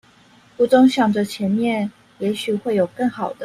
[0.57, 3.37] 我總想著前面也許會有更好的